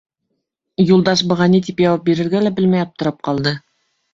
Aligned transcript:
Юлдаш 0.91 1.21
быға 1.33 1.47
ни 1.55 1.61
тип 1.67 1.83
яуап 1.85 2.09
бирергә 2.09 2.43
лә 2.47 2.53
белмәй 2.61 2.85
аптырап 2.89 3.21
ҡалды. 3.29 3.55